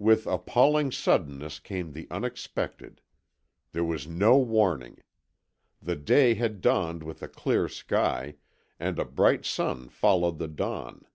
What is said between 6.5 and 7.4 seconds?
dawned with a